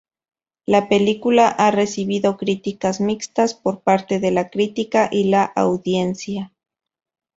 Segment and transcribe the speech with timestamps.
[0.65, 6.51] La película ha recibido críticas mixtas por parte de la crítica y la audiencia.